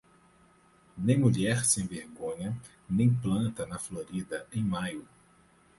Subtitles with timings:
[0.97, 2.57] Nem mulher sem vergonha
[2.89, 5.07] nem planta na florida em maio.